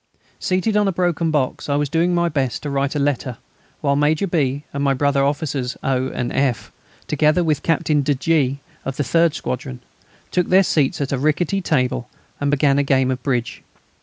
[0.39, 3.37] Seated on a broken box, I was doing my best to write a letter,
[3.81, 4.63] while Major B.
[4.73, 6.07] and my brother officers O.
[6.09, 6.71] and F.,
[7.05, 9.79] together with Captain de G., of the third squadron,
[10.31, 12.09] took their seats at a rickety table
[12.39, 13.61] and began a game of bridge.